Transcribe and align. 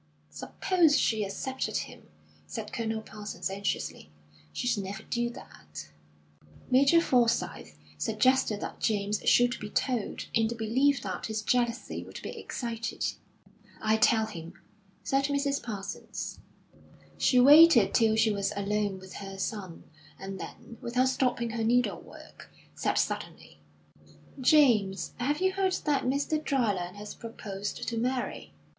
"Suppose 0.31 0.97
she 0.97 1.23
accepted 1.23 1.77
him?" 1.77 2.07
said 2.47 2.73
Colonel 2.73 3.03
Parsons, 3.03 3.51
anxiously. 3.51 4.09
"She'd 4.51 4.81
never 4.83 5.03
do 5.03 5.29
that." 5.29 5.89
Major 6.71 6.99
Forsyth 6.99 7.77
suggested 7.99 8.61
that 8.61 8.79
James 8.79 9.21
should 9.29 9.59
be 9.59 9.69
told, 9.69 10.25
in 10.33 10.47
the 10.47 10.55
belief 10.55 11.03
that 11.03 11.27
his 11.27 11.43
jealousy 11.43 12.03
would 12.03 12.19
be 12.23 12.31
excited. 12.35 13.13
"I'll 13.79 13.99
tell 13.99 14.25
him," 14.25 14.53
said 15.03 15.25
Mrs. 15.25 15.61
Parsons. 15.61 16.39
She 17.19 17.39
waited 17.39 17.93
till 17.93 18.15
she 18.15 18.31
was 18.31 18.51
alone 18.55 18.97
with 18.97 19.13
her 19.17 19.37
son, 19.37 19.83
and 20.17 20.39
then, 20.39 20.77
without 20.81 21.09
stopping 21.09 21.51
her 21.51 21.63
needlework, 21.63 22.51
said 22.73 22.97
suddenly: 22.97 23.59
"James, 24.39 25.13
have 25.19 25.41
you 25.41 25.51
heard 25.51 25.73
that 25.85 26.05
Mr. 26.05 26.43
Dryland 26.43 26.95
has 26.95 27.13
proposed 27.13 27.87
to 27.87 27.97
Mary?" 27.99 28.51